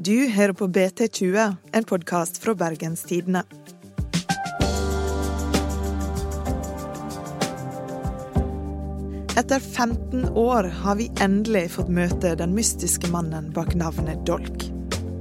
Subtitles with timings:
[0.00, 3.42] Du hører på BT20, en podkast fra Bergens Tidende.
[9.36, 14.66] Etter 15 år har vi endelig fått møte den mystiske mannen bak navnet Dolk.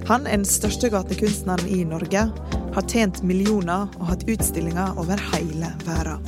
[0.09, 2.25] Han er den største gatekunstneren i Norge,
[2.75, 6.23] har tjent millioner og hatt utstillinger over hele verden.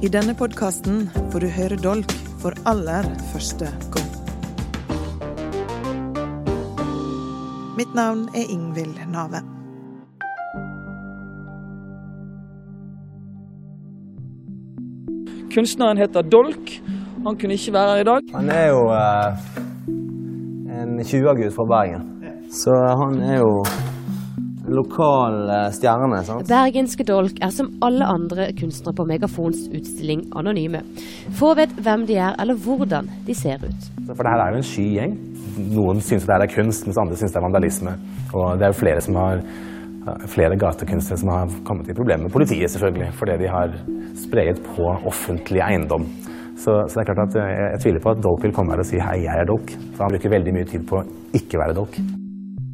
[0.00, 3.68] I denne podkasten får du høre Dolk for aller første
[7.80, 9.38] Mitt navn er Ingvild Nave.
[15.54, 16.74] Kunstneren heter Dolk.
[17.24, 18.34] Han kunne ikke være her i dag.
[18.34, 19.38] Han er jo eh,
[20.82, 22.04] en 20-gutt fra Bergen.
[22.52, 23.64] Så han er jo
[24.68, 26.20] lokal eh, stjerne.
[26.28, 26.52] sant?
[26.52, 30.84] Bergenske Dolk er som alle andre kunstnere på Megafons utstilling anonyme.
[31.40, 33.92] Få vet hvem de er eller hvordan de ser ut.
[34.04, 35.20] For det her er jo en sky gjeng.
[35.58, 37.96] Noen syns det her er kunst, mens andre syns det er vandalisme.
[38.32, 39.42] Og det er jo flere som har
[40.32, 43.74] flere gatekunstnere som har kommet i problemer med politiet, selvfølgelig, fordi de har
[44.16, 46.06] spreget på offentlig eiendom.
[46.56, 48.82] Så, så det er klart at jeg, jeg tviler på at Dolk vil komme her
[48.82, 49.72] og si hei, jeg er Dolk.
[49.94, 51.04] For han bruker veldig mye tid på å
[51.36, 52.00] ikke være Dolk.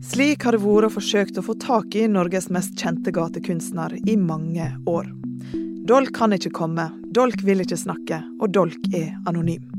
[0.06, 4.68] Slik har det vært forsøkt å få tak i Norges mest kjente gatekunstner i mange
[4.90, 5.10] år.
[5.86, 9.75] Dolk kan ikke komme, Dolk vil ikke snakke, og Dolk er anonym.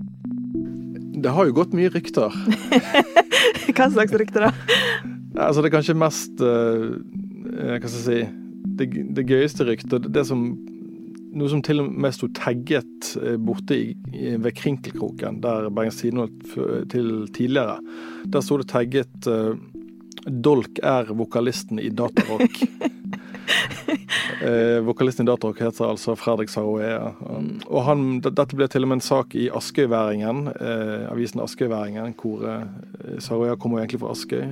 [1.18, 2.34] Det har jo gått mye rykter.
[3.78, 4.52] Hva slags rykter, da?
[5.38, 6.98] Altså, det er kanskje mest uh,
[7.78, 8.20] Hva skal jeg si
[8.80, 8.88] Det,
[9.18, 10.50] det gøyeste ryktet det som
[11.38, 16.00] Noe som til og med sto tagget eh, borte i, i, ved Krinkelkroken, der Bergens
[16.00, 17.76] Tidende holdt til tidligere.
[18.34, 19.54] Der sto det tagget uh,
[20.26, 22.64] 'Dolk er vokalisten i datarock'.
[24.42, 27.14] eh, vokalisten i datarock heter altså Fredrik Saroea.
[27.20, 32.16] Um, og han, dette ble til og med en sak i Askøyværingen, eh, avisen Askøyværingen,
[32.22, 34.46] hvor eh, Saroea kommer egentlig fra Askøy.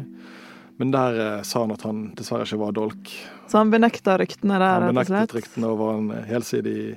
[0.81, 3.11] Men der eh, sa han at han dessverre ikke var dolk.
[3.47, 6.95] Så han benekta ryktene der, Han benektet ryktene og var en helsidig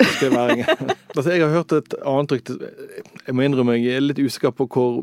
[0.00, 0.64] askøyværing.
[1.16, 2.58] altså, jeg har hørt et annet rykte
[3.26, 5.00] Jeg må innrømme jeg er litt usikker på hvor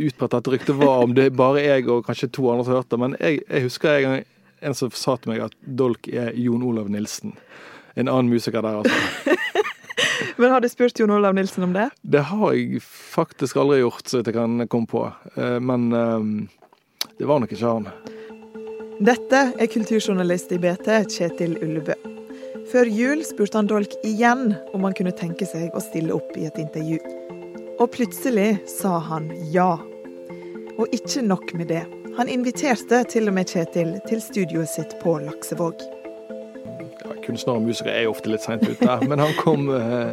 [0.00, 2.84] utbredt dette ryktet var, om det er bare jeg og kanskje to andre som har
[2.84, 3.00] hørt det.
[3.02, 4.28] Men jeg, jeg husker en gang
[4.60, 7.34] en som sa til meg at dolk er Jon Olav Nilsen.
[7.96, 9.36] En annen musiker der, altså.
[10.40, 11.90] Men har du spurt Jon Olav Nilsen om det?
[12.02, 15.02] Det har jeg faktisk aldri gjort, så jeg kan komme på.
[15.34, 17.90] Eh, men eh, det var nok ikke han.
[19.00, 21.96] Dette er kulturjournalist i BT, Kjetil Ullebø.
[22.72, 26.46] Før jul spurte han Dolk igjen om han kunne tenke seg å stille opp i
[26.48, 27.00] et intervju.
[27.80, 29.72] Og plutselig sa han ja.
[30.76, 31.84] Og ikke nok med det.
[32.16, 35.74] Han inviterte til og med Kjetil til studioet sitt på Laksevåg.
[37.00, 40.10] Ja, kunstnere og musikere er jo ofte litt seint ute, men han kom, eh,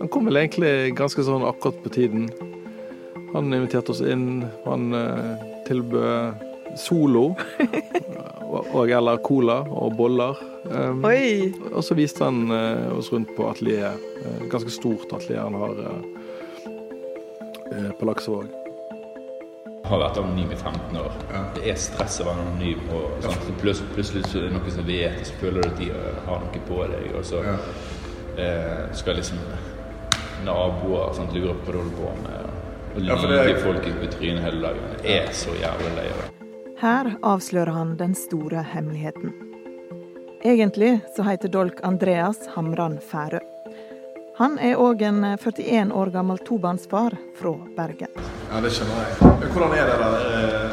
[0.00, 2.22] han kom vel egentlig ganske sånn akkurat på tiden.
[3.34, 4.44] Han inviterte oss inn.
[4.66, 5.32] Han eh,
[5.68, 6.44] tilbød
[6.76, 7.24] solo
[8.46, 10.34] og eller cola og boller.
[10.66, 11.52] Um, Oi!
[11.72, 13.98] Og så viste han uh, oss rundt på atelieret.
[14.22, 16.00] Uh, ganske stort atelier han har uh,
[17.98, 18.46] på Laksevåg.
[19.86, 21.12] Har vært anonym i 15 år.
[21.30, 21.42] Ja.
[21.54, 22.80] Det er stress å være anonym.
[22.90, 23.46] og sånt.
[23.46, 25.90] Så plutselig, plutselig så er det noen som vet, og så føler du at de
[26.26, 27.08] har noe på deg.
[27.14, 27.56] Og så ja.
[28.98, 29.42] skal liksom
[30.46, 32.52] naboer sant, lure på hva du holder på med.
[32.96, 34.94] Og lyve ja, folk i trynet hele dagen.
[35.02, 36.30] Det er så jævlig lei av det.
[36.80, 39.32] Her avslører han den store hemmeligheten.
[40.44, 43.40] Egentlig så heter Dolk Andreas Hamran Færø.
[44.36, 48.25] Han er òg en 41 år gammel tobarnsfar fra Bergen.
[48.56, 49.48] Ja, det skjønner jeg.
[49.52, 50.14] Hvordan er det der?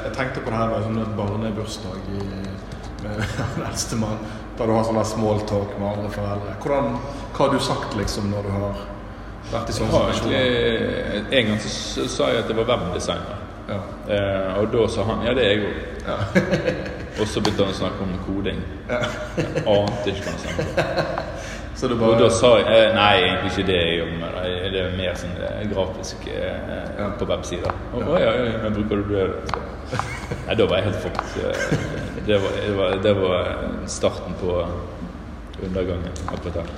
[0.06, 2.06] Jeg tenkte på det her med sånn barnebursdag
[3.04, 3.18] med
[3.58, 4.22] den eldste mann.
[4.56, 6.54] Der du har sånn smalltalk med andre foreldre.
[6.64, 6.96] Hvordan,
[7.34, 8.80] hva har du sagt liksom når du har
[9.50, 11.28] vært i sånne situasjoner?
[11.42, 13.44] En gang så sa jeg at jeg var webdesigner.
[13.68, 13.82] Ja.
[14.16, 15.84] Eh, og da sa han ja, det er jeg òg.
[16.08, 16.18] Ja.
[17.20, 18.64] og så begynte han å snakke om koding.
[18.88, 19.04] Ja.
[19.42, 21.32] Jeg ante ikke hva han snakket om.
[21.82, 21.98] Bare...
[22.08, 24.70] Og da sa jeg eh, nei, egentlig ikke det jeg jobber med.
[24.74, 27.82] Det er mer sånn eh, grafisk eh, på websider.
[27.92, 28.22] Og, ja.
[28.22, 29.26] ja, ja, men bruker du det?
[30.48, 31.34] Nei, da var jeg helt fucked.
[32.28, 33.52] Det var, det, var, det var
[33.92, 34.62] starten på
[35.64, 36.24] undergangen.
[36.28, 36.72] akkurat her.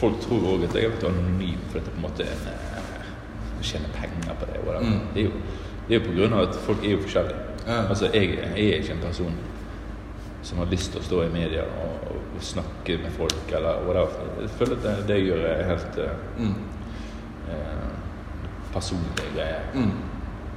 [0.00, 2.50] Folk tror òg at jeg har vært anonym fordi det på en måte en,
[3.64, 4.60] tjener penger på det.
[4.82, 4.98] Mm.
[5.14, 5.38] Det er jo
[5.88, 7.44] det er jo på grunn av at folk er jo forskjellige.
[7.64, 7.78] Ja.
[7.88, 9.38] Altså, jeg, jeg, er ikke en person
[10.48, 14.30] som har lyst til å stå i media og, og snakke med folk, eller whatever.
[14.40, 16.54] Jeg føler at det, det jeg gjør, er helt uh, mm.
[17.52, 17.90] eh,
[18.72, 19.66] personlige greier.
[19.74, 19.90] Mm.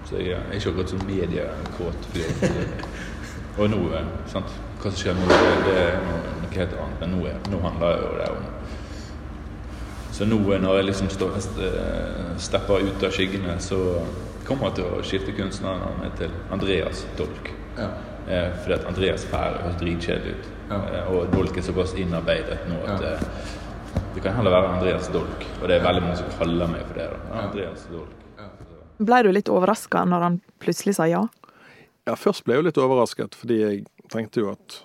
[0.07, 2.07] Så jeg, er ikke akkurat sånn mediekåt
[3.59, 4.59] og nå, uh, sant?
[4.81, 6.21] hva som skjer nå, det, det er noe,
[6.55, 7.03] helt annet.
[7.03, 8.47] Men nå, nå handler jo det om
[10.11, 11.11] Så nå når jeg liksom
[12.41, 13.81] stepper ut av skyggene, så
[14.47, 17.51] kommer jeg til å skifte kunstnernavnet til Andreas Dolk.
[18.27, 20.49] Eh, fordi at Andreas Færøy høres dritkjedelig ut.
[20.71, 23.25] Eh, og Dolk er såpass innarbeidet nå at eh,
[24.15, 25.45] det kan heller være Andreas Dolk.
[25.61, 27.07] Og det er veldig mange som kaller meg for det.
[27.11, 27.43] da.
[27.45, 28.17] Andreas Dolk.
[29.01, 31.23] Blei du litt overraska når han plutselig sa ja?
[32.05, 33.83] Ja, først ble jeg jo litt overrasket, fordi jeg
[34.13, 34.81] tenkte jo at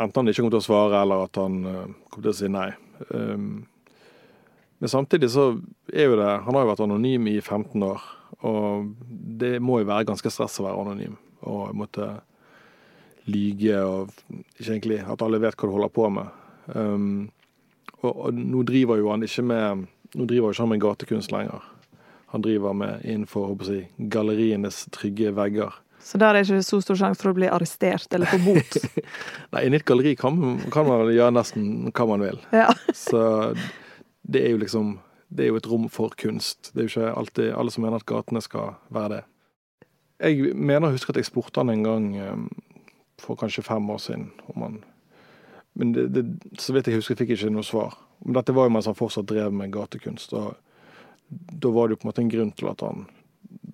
[0.00, 2.50] enten han ikke kom til å svare, eller at han eh, kom til å si
[2.52, 2.70] nei.
[3.08, 3.64] Um,
[4.82, 5.48] men samtidig så
[5.90, 8.02] er jo det Han har jo vært anonym i 15 år,
[8.46, 8.90] og
[9.40, 11.16] det må jo være ganske stress å være anonym.
[11.44, 12.08] Og måtte
[13.30, 14.10] lyge og
[14.58, 16.42] ikke egentlig at alle vet hva du holder på med.
[16.74, 17.30] Um,
[18.02, 21.32] og, og nå driver jo han ikke med Nå driver jo ikke han med gatekunst
[21.34, 21.64] lenger.
[22.30, 25.74] Han driver med innenfor håper jeg, gallerienes trygge vegger.
[26.04, 28.76] Så der er det ikke så stor sjanse for å bli arrestert eller få bot.
[29.56, 30.38] Nei, i nytt galleri kan,
[30.70, 32.38] kan man gjøre nesten hva man vil.
[32.54, 32.68] Ja.
[33.06, 33.22] Så
[34.22, 34.98] det er jo liksom
[35.34, 36.70] Det er jo et rom for kunst.
[36.74, 39.22] Det er jo ikke alltid alle som mener at gatene skal være det.
[40.24, 42.42] Jeg mener å huske at jeg spurte han en gang eh,
[43.20, 44.82] for kanskje fem år siden om han
[45.74, 46.22] Men det, det,
[46.62, 47.96] så vidt jeg husker, fikk jeg ikke noe svar.
[48.22, 50.30] Men dette var jo mens han fortsatt drev med gatekunst.
[50.38, 50.54] Og
[51.34, 53.08] da var det jo på en måte en grunn til at han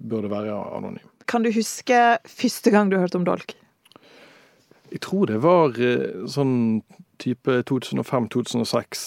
[0.00, 1.04] burde være anonym.
[1.28, 3.52] Kan du huske første gang du hørte om dolk?
[4.90, 6.80] Jeg tror det var eh, sånn
[7.20, 9.04] type 2005-2006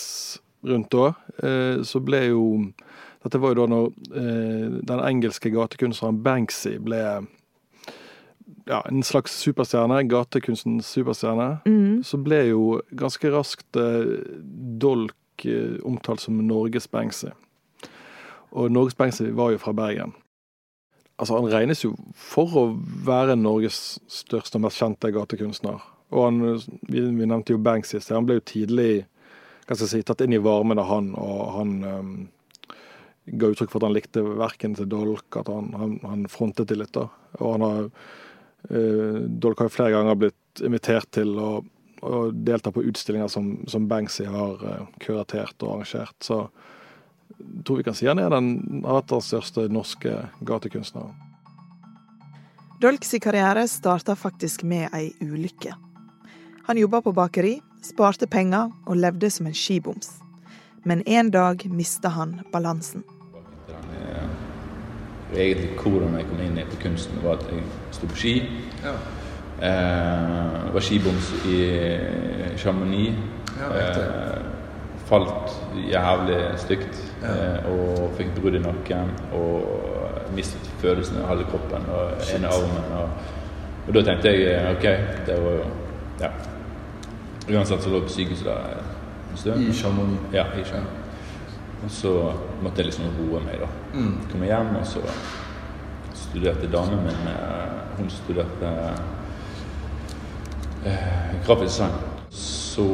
[0.70, 1.10] rundt da.
[1.44, 2.46] Eh, så ble jo
[3.24, 3.88] Dette var jo da når
[4.20, 7.02] eh, den engelske gatekunstneren Banksy ble
[8.68, 11.48] ja, en slags superstjerne, gatekunstens superstjerne.
[12.04, 13.80] Så ble jo ganske raskt
[14.84, 15.48] Dolk
[15.84, 17.32] omtalt som Norges Banksy.
[18.54, 20.14] Og Norges Banksy var jo fra Bergen.
[21.18, 22.64] Altså, han regnes jo for å
[23.06, 25.82] være Norges største og mest kjente gatekunstner.
[26.14, 26.40] Og han,
[26.90, 28.18] vi, vi nevnte jo Banksy i sted.
[28.18, 29.06] Han ble jo tidlig
[29.70, 32.16] si, tatt inn i varmen av han, og han um,
[33.26, 36.80] ga uttrykk for at han likte verken til Dolk, at han, han, han frontet det
[36.80, 36.94] litt.
[36.96, 37.08] da.
[37.40, 37.90] Og han har
[38.70, 41.52] eh, Dolk har jo flere ganger blitt invitert til å,
[42.04, 46.18] å delta på utstillinger som, som Banksy har eh, kuratert og arrangert.
[46.24, 46.46] Så
[47.34, 51.16] jeg tror vi kan si han er den, har største norske gatekunstneren.
[52.84, 55.72] Dolks karriere starta faktisk med ei ulykke.
[56.68, 60.18] Han jobba på bakeri, sparte penger og levde som en skiboms.
[60.84, 63.04] Men en dag mista han balansen.
[65.34, 68.34] Egentlig hvordan jeg kom inn på kunsten, var at jeg sto på ski.
[69.64, 71.60] Eh, var skiboms i
[72.58, 73.16] Chamonix.
[73.60, 74.42] eh,
[75.06, 75.56] falt
[75.92, 79.12] jævlig stygt eh, og fikk brudd i nakken.
[79.34, 79.64] Og
[80.36, 82.94] mistet følelsen av halve kroppen og ene armen.
[82.98, 83.10] Og,
[83.88, 84.84] og da tenkte jeg eh, OK,
[85.28, 85.64] det var jo
[86.22, 86.30] Ja.
[87.50, 88.60] Uansett så lå jeg på sykehuset der
[89.32, 89.62] en stund.
[89.62, 90.22] I Chamonix.
[90.34, 91.03] Ja, i Chamonix.
[91.84, 92.12] Og så
[92.64, 93.68] måtte jeg liksom roe meg, da.
[93.94, 94.14] Mm.
[94.32, 95.02] Komme hjem, og så
[96.16, 98.70] studerte damen min eh, Hun studerte
[100.86, 101.98] eh, grafisk design.
[102.34, 102.86] Så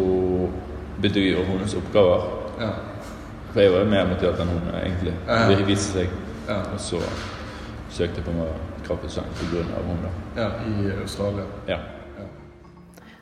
[0.99, 2.25] begynte jeg å gjøre hennes oppgaver.
[2.59, 2.71] Ja.
[3.53, 5.13] For jeg var jo mer motivert enn hun, egentlig.
[5.27, 5.45] Ja.
[5.49, 6.17] Det viste seg.
[6.49, 6.59] Ja.
[6.73, 6.99] Og så
[7.93, 8.51] søkte jeg på meg
[8.87, 10.11] grafisk design hun, da.
[10.41, 11.47] ja, i Australia.
[11.69, 11.79] Ja.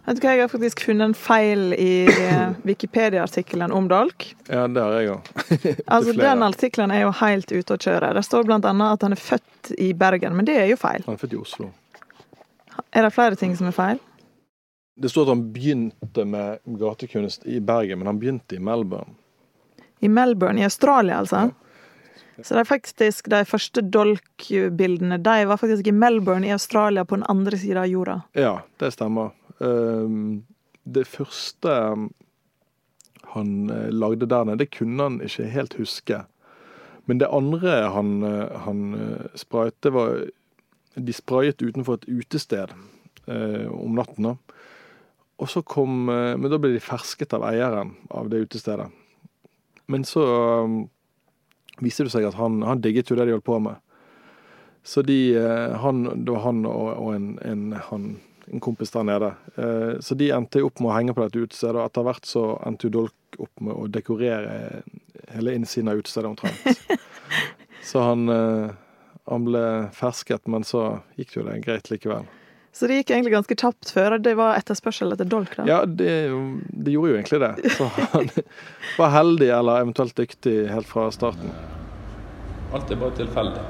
[0.07, 4.29] Vet du hva, Jeg har faktisk funnet en feil i eh, Wikipedia-artikkelen om dolk.
[4.47, 5.31] Ja, det har jeg òg.
[5.97, 8.13] Altså, Den artikkelen er jo helt ute å kjøre.
[8.15, 11.03] Det står annet at han er født i Bergen, men det er jo feil.
[11.09, 11.71] Han er født i Oslo.
[12.95, 13.99] Er det flere ting som er feil?
[14.97, 19.17] Det står at han begynte med gatekunst i Bergen, men han begynte i Melbourne.
[19.99, 21.49] I Melbourne i Australia, altså.
[22.37, 27.17] Så det er faktisk de første dolk-bildene de var faktisk i Melbourne i Australia, på
[27.17, 28.21] den andre sida av jorda.
[28.37, 29.33] Ja, det stemmer.
[29.63, 30.45] Ehm,
[30.83, 31.73] det første
[33.33, 36.23] han eh, lagde der nede, det kunne han ikke helt huske.
[37.05, 40.27] Men det andre han, eh, han eh, sprayet, det var
[40.97, 42.71] De sprayet utenfor et utested
[43.27, 44.23] eh, om natten.
[44.23, 44.35] da.
[45.37, 48.89] Og så kom eh, Men da ble de fersket av eieren av det utestedet.
[49.87, 50.23] Men så
[50.65, 50.89] um,
[51.79, 53.77] viste det seg at han, han digget jo det de holdt på med.
[54.83, 58.09] Så de, eh, han, det var han og, og en, en, han,
[58.53, 59.33] en kompis der nede.
[59.57, 62.45] Eh, Så de endte opp med å henge på dette utestedet, og etter hvert så
[62.65, 64.81] endte jo Dolk opp med å dekorere
[65.35, 66.99] hele innsiden av utestedet omtrent.
[67.87, 68.71] Så han, eh,
[69.29, 69.61] han ble
[69.95, 72.25] fersket, men så gikk det jo det greit likevel.
[72.75, 75.55] Så det gikk egentlig ganske kjapt før det var etterspørsel etter dolk.
[75.57, 75.63] da.
[75.65, 76.11] Ja, det,
[76.69, 77.71] det gjorde jo egentlig det.
[77.77, 78.27] Så han
[78.99, 81.49] var heldig eller eventuelt dyktig helt fra starten.
[82.75, 83.63] Alt er bare tilfeldig.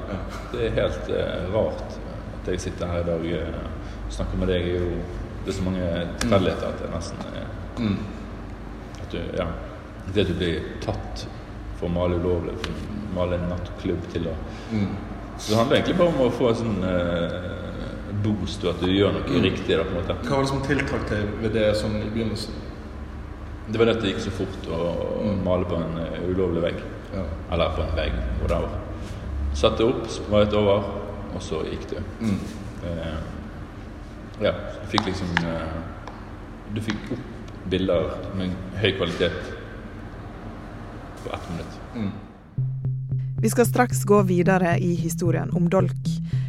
[0.52, 1.96] Det er helt eh, rart
[2.40, 3.28] at jeg sitter her i dag
[4.08, 4.68] og snakker med deg.
[4.68, 4.90] Er jo
[5.44, 5.84] det er så mange
[6.20, 7.44] tilfeldigheter at det nesten er
[7.78, 7.98] Mm.
[9.02, 9.44] at du, ja,
[10.14, 11.26] Det at du blir tatt
[11.78, 14.34] for å male ulovlig, for å male en nattklubb til å
[14.72, 14.96] Mm.
[15.38, 18.90] Så det handler egentlig bare om å få en sånn eh, boost, og at du
[18.90, 19.76] gjør noe riktig.
[19.76, 20.16] da, på en måte.
[20.26, 22.54] Hva var det som tiltrakk deg ved det sånn i begynnelsen?
[23.70, 24.82] Det var det at det gikk så fort å
[25.22, 25.44] mm.
[25.44, 26.82] male på en uh, ulovlig vegg.
[27.14, 27.24] Ja.
[27.52, 28.12] Eller på en vegg,
[28.42, 28.68] whatever.
[29.54, 30.84] Satte opp, sprayet over,
[31.34, 32.02] og så gikk det.
[32.84, 33.16] Eh,
[34.42, 35.78] ja, så du fikk liksom eh,
[36.74, 39.34] Du fikk opp bilder med høy kvalitet
[41.24, 42.14] på ett minutt.
[43.42, 46.08] Vi skal straks gå videre i historien om dolk.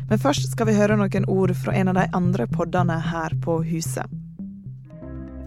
[0.10, 3.60] Men først skal vi høre noen ord fra en av de andre poddene her på
[3.67, 4.10] huset.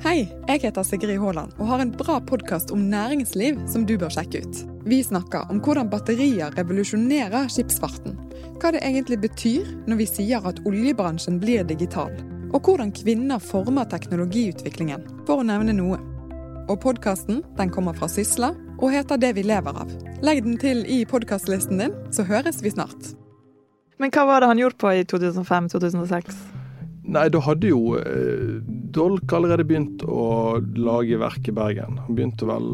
[0.03, 4.11] Hei, jeg heter Sigrid Haaland og har en bra podkast om næringsliv som du bør
[4.11, 4.63] sjekke ut.
[4.87, 8.19] Vi snakker om hvordan batterier revolusjonerer skipsfarten.
[8.59, 12.11] Hva det egentlig betyr når vi sier at oljebransjen blir digital.
[12.53, 15.97] Og hvordan kvinner former teknologiutviklingen, for å nevne noe.
[16.69, 17.41] Og podkasten
[17.73, 19.89] kommer fra Sysla og heter Det vi lever av.
[20.21, 23.15] Legg den til i podkastlisten din, så høres vi snart.
[23.97, 26.37] Men hva var det han gjorde på i 2005-2006?
[27.13, 28.61] Nei, da hadde jo eh,
[28.93, 32.03] Dolk allerede begynt å lage verk i Bergen.
[32.05, 32.69] Han begynte vel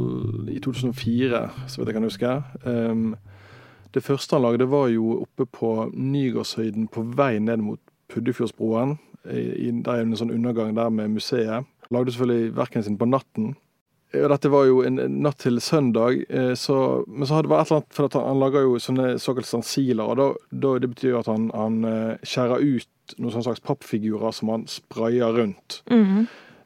[0.51, 2.37] i 2004, så vidt jeg kan huske.
[2.67, 3.13] Um,
[3.95, 7.81] det første han lagde, var jo oppe på Nygårdshøyden på vei ned mot
[8.11, 8.99] Puddefjordsbroen.
[9.27, 11.67] I, i, der er en sånn undergang der med museet.
[11.91, 13.55] Lagde selvfølgelig verkene sine på natten.
[14.09, 17.73] Dette var jo en natt til søndag, eh, så, men så hadde det vært et
[17.73, 20.29] eller annet For han, han lager jo sånne såkalte stansiler, og da,
[20.65, 24.53] da, det betyr jo at han, han eh, skjærer ut noen sånne slags pappfigurer som
[24.55, 25.83] han sprayer rundt.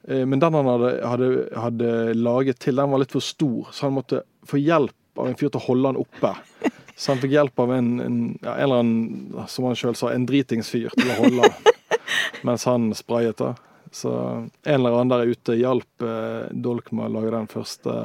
[0.07, 1.31] Eh, Men den han hadde, hadde,
[1.65, 5.37] hadde laget til, den var litt for stor, så han måtte få hjelp av en
[5.39, 6.35] fyr til å holde den oppe.
[6.95, 10.13] Så han fikk hjelp av en, en, ja, en eller annen, som han sjøl sa,
[10.15, 11.51] en dritingsfyr til å holde
[12.43, 13.37] mens han sprayet.
[13.39, 13.55] da.
[13.93, 14.13] Så
[14.65, 17.97] en eller annen der ute hjalp eh, Dolk med å lage den første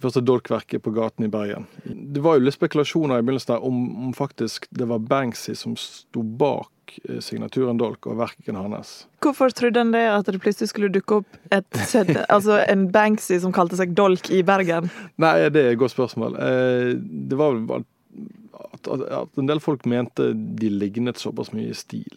[0.00, 1.66] det første dolkverket på gaten i Bergen.
[1.84, 5.74] Det var jo litt spekulasjoner i begynnelsen der om, om faktisk det var Banksy som
[5.76, 8.94] sto bak eh, signaturen Dolk og verken hans.
[9.20, 11.82] Hvorfor trodde han det at det plutselig skulle dukke opp et,
[12.34, 14.88] altså en Banksy som kalte seg Dolk i Bergen?
[15.20, 16.38] Nei, det er et godt spørsmål.
[16.48, 21.74] Eh, Det var vel at, at, at en del folk mente de lignet såpass mye
[21.74, 22.08] i stil.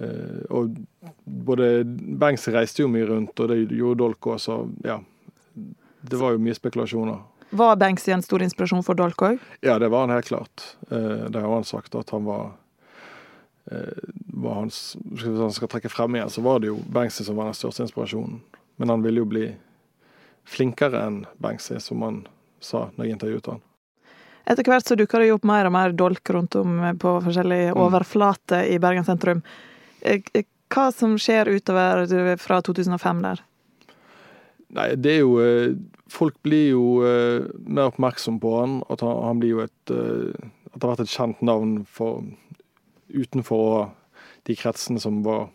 [0.00, 0.76] Eh, Og
[1.24, 1.84] både
[2.18, 5.00] Bengs reiste jo mye rundt, og det gjorde Dolk òg, så ja.
[6.02, 7.20] Det var jo mye spekulasjoner.
[7.52, 9.38] Var Banksy en stor inspirasjon for Dolk òg?
[9.62, 10.76] Ja, det var han helt klart.
[10.90, 12.52] Eh, Det har han sagt at han var
[13.70, 17.36] eh, var hans, Hvis han skal trekke frem igjen, så var det jo Banksy som
[17.36, 18.40] var den største inspirasjonen.
[18.78, 19.52] Men han ville jo bli
[20.44, 22.24] flinkere enn Banksy, som han
[22.60, 23.60] sa når jeg intervjuet han.
[24.50, 27.76] Etter hvert så dukker det jo opp mer og mer dolk rundt om på forskjellige
[27.78, 29.42] overflater i Bergen sentrum.
[30.02, 33.42] Eh, eh, Hva som skjer utover eh, fra 2005 der?
[34.72, 35.34] Nei, det er jo
[36.12, 36.84] Folk blir jo
[37.64, 38.74] mer oppmerksom på han.
[38.92, 42.20] At han, han blir jo et At det har vært et kjent navn for
[43.12, 43.92] utenfor
[44.48, 45.50] de kretsene som var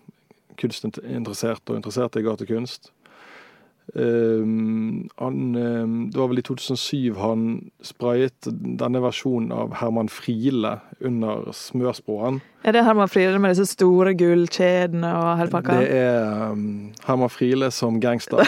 [0.57, 2.91] kunstinteressert og interessert i gatekunst.
[3.95, 7.43] Um, han, um, det var vel i 2007 han
[7.85, 12.41] sprayet denne versjonen av Herman Friele under Smørsbroen.
[12.67, 15.79] Er det Herman Friele med disse store gullkjedene og hele pakka?
[15.79, 16.67] Det er um,
[17.07, 18.43] Herman Friele som gangster.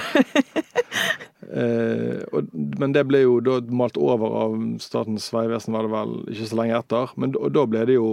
[1.47, 6.15] uh, og, men det ble jo da malt over av Statens vegvesen, var det vel
[6.35, 7.15] ikke så lenge etter.
[7.15, 8.11] Men og da ble det jo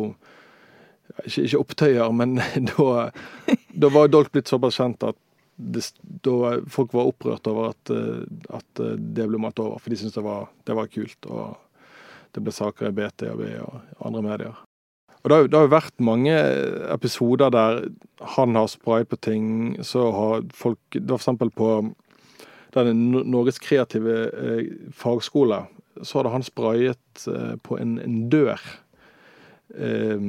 [1.25, 2.39] ikke, ikke opptøyer, men
[2.71, 3.09] da,
[3.75, 5.19] da var Dolk blitt såpass kjent at
[5.57, 5.83] det,
[6.25, 9.81] da folk var opprørt over at, eh, at eh, det ble malt over.
[9.81, 10.37] For de syntes det
[10.69, 11.29] det var kult.
[11.31, 11.57] Og
[12.37, 13.53] det ble saker i BT og B
[14.05, 14.65] andre medier.
[15.23, 16.35] Og det har, det har jo vært mange
[16.93, 17.87] episoder der
[18.37, 19.47] han har sprayet på ting,
[19.83, 21.71] så har folk Det var eksempel på
[22.77, 23.01] den
[23.33, 25.65] Norges kreative eh, fagskole,
[26.05, 27.25] så hadde han sprayet
[27.65, 28.61] på en, en dør.
[29.75, 30.21] Eh,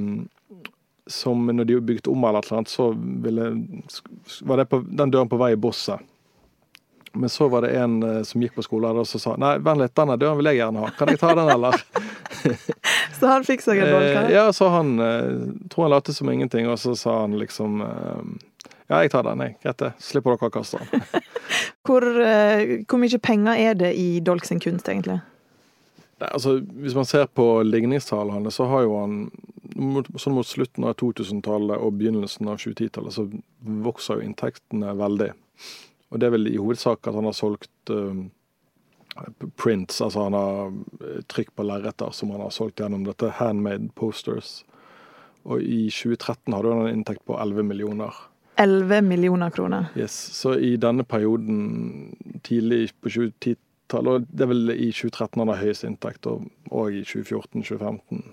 [1.07, 3.49] som når de bygde om eller noe, så ville,
[4.41, 6.03] var det på, den døren på vei i bosset.
[7.17, 9.81] Men så var det en eh, som gikk på skolen og så sa nei, vent
[9.81, 10.91] litt, denne døren vil jeg gjerne ha.
[10.97, 11.79] Kan jeg ta den, eller?
[13.17, 15.29] Så han fikk seg en dolk Eh, ja, så han eh,
[15.71, 19.55] tror han lot som ingenting, og så sa han liksom Ja, jeg tar den, jeg.
[19.63, 19.89] Greit det.
[20.03, 21.01] Slipper dere å kaste den.
[21.87, 25.21] Hvor, hvor mye penger er det i Dolk sin kunst, egentlig?
[26.21, 29.19] Nei, altså, Hvis man ser på ligningstallene så har jo han
[29.77, 33.27] mot, sånn mot slutten av 2000-tallet og begynnelsen av 2010-tallet, så
[33.85, 35.29] vokser jo inntektene veldig.
[36.11, 38.25] Og det er vel i hovedsak at han har solgt uh,
[39.59, 43.89] prints, altså han har eh, trykk på lerreter som han har solgt gjennom dette handmade
[43.97, 44.61] posters.
[45.47, 48.13] Og i 2013 hadde han en inntekt på 11 millioner.
[48.57, 49.91] 11 millioner kroner.
[49.95, 50.13] Yes.
[50.33, 53.55] Så i denne perioden, tidlig på 2010
[53.91, 54.09] tall.
[54.11, 58.25] Og det er vel i 2013 han har høyest inntekt, og, og i 2014-2015.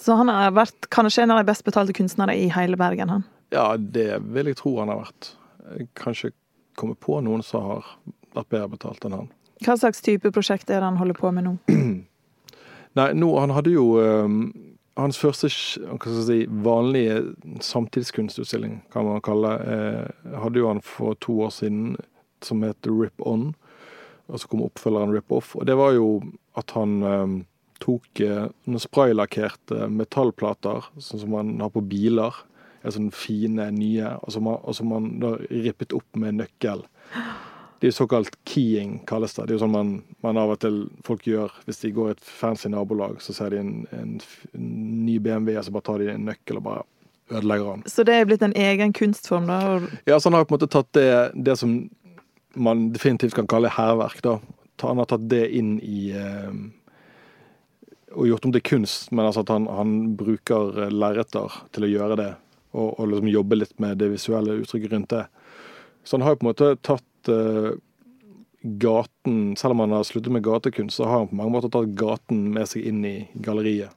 [0.00, 3.28] Så han har vært kanskje en av de best betalte kunstnere i hele Bergen, han.
[3.52, 5.34] Ja, det vil jeg tro han har vært.
[5.76, 6.34] Jeg kan ikke
[6.78, 7.94] komme på noen som har
[8.32, 9.30] vært bedre betalt enn han.
[9.62, 11.56] Hva slags type prosjekt er det han holder på med nå?
[12.98, 14.40] Nei, nå, han hadde jo um,
[15.00, 17.22] hans første si, vanlige
[17.64, 21.94] samtidskunstutstilling, kan man kalle eh, hadde jo han for to år siden,
[22.44, 23.52] som het Rip On.
[24.32, 25.52] Og så kom oppfølgeren Rip Off.
[25.60, 26.06] Og det var jo
[26.56, 27.34] at han eh,
[27.84, 28.46] tok eh,
[28.80, 32.32] spraylakkerte metallplater, sånn som man har på biler.
[32.82, 36.82] Er sånne fine, nye, og som man, og som man da rippet opp med nøkkel.
[37.78, 39.44] Det er jo såkalt keying, kalles det.
[39.48, 42.16] Det er jo sånn man, man av og til folk gjør hvis de går i
[42.16, 44.12] et fancy nabolag, så ser de en, en,
[44.54, 44.68] en
[45.06, 46.84] ny BMW, og så bare tar de en nøkkel og bare
[47.32, 47.82] ødelegger den.
[47.90, 49.58] Så det er blitt en egen kunstform, da?
[49.76, 51.76] og- Ja, så han har på en måte tatt det, det som
[52.54, 54.22] man definitivt kan kalle hærverk.
[54.82, 56.54] Han har tatt det inn i eh,
[58.12, 61.92] Og gjort om til kunst, men altså at han, han bruker eh, lerreter til å
[61.92, 62.32] gjøre det.
[62.72, 65.24] Og, og liksom jobbe litt med det visuelle uttrykket rundt det.
[66.04, 67.72] Så han har jo på en måte tatt eh,
[68.62, 71.96] gaten Selv om han har sluttet med gatekunst, så har han på mange måter tatt
[71.98, 73.90] gaten med seg inn i galleriet.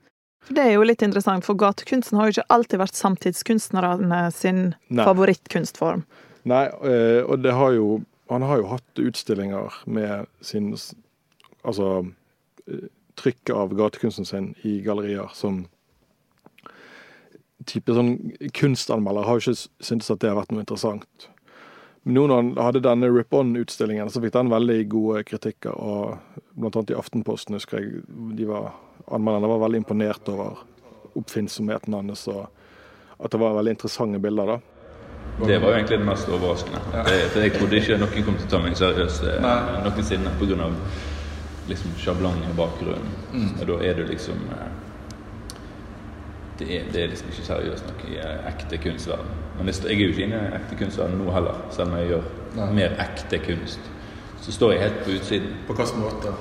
[0.46, 4.60] For Det er jo litt interessant, for gatekunsten har jo ikke alltid vært samtidskunstnerne sin
[4.94, 6.06] favorittkunstform.
[6.46, 7.88] Nei, eh, og det har jo
[8.30, 10.74] Han har jo hatt utstillinger med sin
[11.66, 12.06] Altså
[12.70, 15.64] eh, trykk av gatekunsten sin i gallerier som
[17.66, 18.12] type sånn
[18.54, 21.28] kunstanmelder har jo ikke syntes at det har vært noe interessant.
[22.06, 25.74] Men nå når han hadde denne Rip On-utstillingen, så fikk den veldig gode kritikker.
[25.74, 28.04] Og blant annet i Aftenposten husker jeg
[28.38, 28.76] de var,
[29.10, 30.62] anmelderne var veldig imponert over
[31.18, 32.46] oppfinnsomheten hans, og
[33.18, 34.54] at det var veldig interessante bilder.
[34.54, 34.75] da.
[35.40, 36.80] Det var jo egentlig det mest overraskende.
[36.94, 39.48] Det, for jeg trodde ikke noen kom til å ta meg seriøst eh,
[39.84, 40.70] noensinne pga.
[41.68, 43.16] Liksom sjablong i bakgrunnen.
[43.60, 44.68] Og da er du liksom eh,
[46.60, 49.34] det er, det er liksom ikke seriøst nok i eh, ekte kunstverden.
[49.58, 52.72] Men jeg er jo ikke inne i ekte kunstverden nå heller, selv om jeg gjør
[52.78, 53.92] mer ekte kunst.
[54.42, 55.58] Så står jeg helt på utsiden.
[55.68, 56.32] På hvilken måte?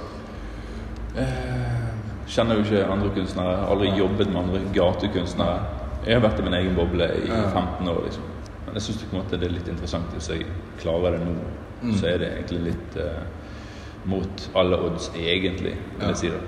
[2.30, 3.56] Kjenner jo ikke andre kunstnere.
[3.56, 5.58] Har aldri jobbet med andre gatekunstnere.
[6.06, 8.33] Jeg har vært i min egen boble i 15 år, liksom.
[8.74, 10.46] Men jeg syns det er litt interessant hvis jeg
[10.82, 11.34] klarer det nå.
[11.94, 13.20] Så er det egentlig litt uh,
[14.10, 16.40] mot alle odds, egentlig, vil jeg si det.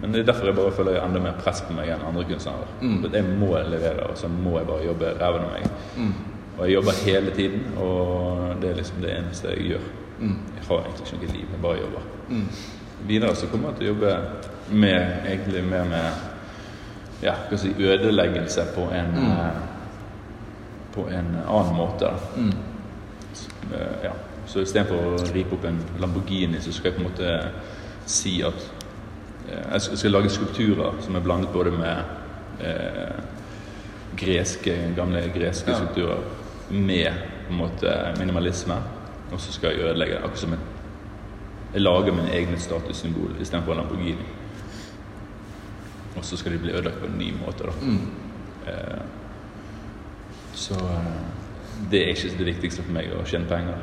[0.00, 2.24] Men det er derfor jeg bare føler jeg enda mer press på meg enn andre
[2.24, 2.70] kunstnere.
[3.02, 5.68] For Jeg må levere, og så må jeg bare jobbe ræven av meg.
[6.56, 9.86] Og jeg jobber hele tiden, og det er liksom det eneste jeg gjør.
[10.56, 12.08] Jeg har egentlig ikke noe liv, jeg bare jobber.
[13.06, 14.16] Videre så kommer jeg til å jobbe
[14.70, 16.08] med, egentlig mer med
[17.22, 19.60] ja, hva si, ødeleggelse på en, eh,
[20.94, 22.12] på en annen måte.
[22.36, 22.52] Mm.
[23.32, 24.12] Så, eh, ja.
[24.46, 27.32] så istedenfor å ripe opp en Lamborghini, så skal jeg på en måte
[28.08, 28.68] si at
[29.48, 33.20] eh, jeg skal, lage skulpturer som er blandet både med eh,
[34.18, 36.24] greske, gamle greske skulpturer
[36.70, 37.12] med
[37.46, 38.80] på en måte minimalisme.
[39.28, 40.66] Og så skal jeg ødelegge akkurat som en
[41.68, 44.24] Jeg lager mine egne statussymbol istedenfor en Lamborghini.
[46.16, 47.68] Og så skal de bli ødelagt på en ny måte.
[47.68, 47.72] da.
[48.72, 49.02] Eh,
[50.58, 51.16] så eh,
[51.90, 53.80] det er ikke det viktigste for meg å tjene penger.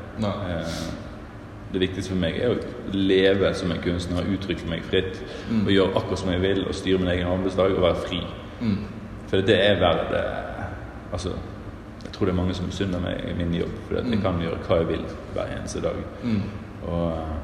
[0.52, 0.78] Eh,
[1.74, 5.18] det viktigste for meg er å leve som en kunstner, uttrykke meg fritt.
[5.66, 8.22] Og gjøre akkurat som jeg vil, og styre min egen arbeidsdag og være fri.
[9.28, 10.24] For det er verdt det.
[11.16, 11.34] Altså,
[12.06, 14.60] jeg tror det er mange som misunner meg i min jobb, for jeg kan gjøre
[14.68, 15.98] hva jeg vil hver eneste dag.
[16.86, 17.36] Og eh,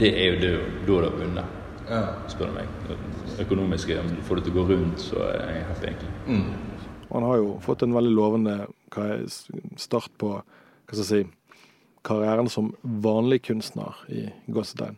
[0.00, 1.58] det er jo det da du har vunnet,
[2.32, 2.66] spør du meg.
[2.88, 2.96] Det
[3.44, 6.12] økonomiske, om du får det til å gå rundt, så er jeg happy, egentlig.
[7.12, 8.54] Og han har jo fått en veldig lovende
[9.76, 11.24] start på hva skal jeg si,
[12.08, 14.96] karrieren som vanlig kunstner i gåsetegn.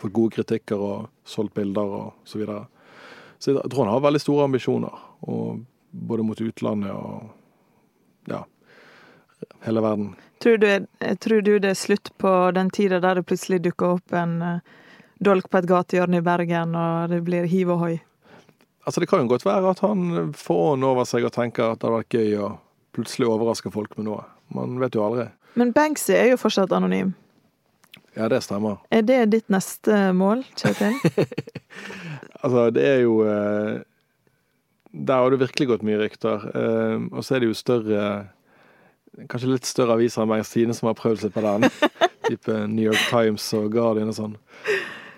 [0.00, 2.66] Fått gode kritikker og solgt bilder og så videre.
[3.38, 4.98] Så jeg tror han har veldig store ambisjoner,
[5.90, 7.30] både mot utlandet og
[8.26, 8.42] ja,
[9.62, 10.10] hele verden.
[10.42, 10.68] Tror du,
[11.22, 14.74] tror du det er slutt på den tida der det plutselig dukker opp en eh,
[15.22, 17.94] dolk på et gatehjørne i Bergen, og det blir hiv og hoi?
[18.86, 21.80] Altså Det kan jo godt være at han får ånden over seg og tenker at
[21.80, 22.50] det hadde vært gøy å
[22.96, 24.22] plutselig overraske folk med noe.
[24.54, 25.26] Man vet jo aldri.
[25.58, 27.14] Men Banksy er jo fortsatt anonym.
[28.16, 28.78] Ja, det stemmer.
[28.94, 30.96] Er det ditt neste mål, Kjetil?
[32.46, 33.80] Altså, det er jo eh,
[34.92, 36.44] Der har det virkelig gått mye rykter.
[36.54, 38.02] Eh, og så er det jo større
[39.32, 41.66] Kanskje litt større aviser enn Bergens Tidende som har prøvd seg på den.
[42.28, 44.34] type New York Times og Guardian og sånn.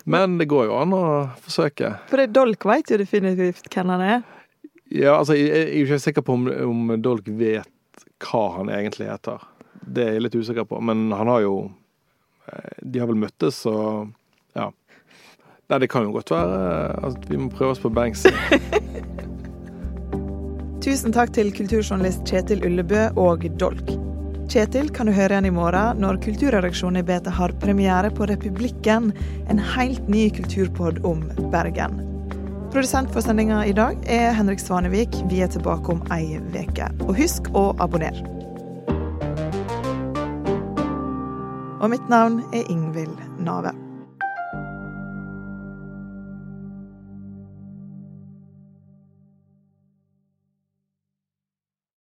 [0.08, 1.04] Men det går jo an å
[1.44, 1.92] forsøke.
[2.08, 4.22] For det Dolk veit jo definitivt hvem han er.
[4.88, 8.72] Ja, altså, jeg jeg er jo ikke sikker på om, om Dolk vet hva han
[8.72, 9.44] egentlig heter.
[9.84, 10.80] Det er jeg litt usikker på.
[10.80, 11.54] Men han har jo
[12.48, 13.76] eh, de har vel møttes så
[14.56, 14.70] ja.
[15.68, 16.56] Nei, det kan jo godt være
[16.96, 18.24] at at vi må prøve oss på Banks.
[20.88, 24.07] Tusen takk til kulturjournalist Kjetil Ullebø og Dolk.
[24.48, 29.10] Kjetil kan du høre igjen i morgen når Kulturredaksjonen i BT har premiere på Republikken,
[29.52, 31.98] en helt ny kulturpod om Bergen.
[32.72, 35.12] Produsent for sendinga i dag er Henrik Svanevik.
[35.28, 36.88] Vi er tilbake om ei uke.
[37.04, 38.24] Og husk å abonnere.
[41.84, 43.76] Og mitt navn er Ingvild Nave.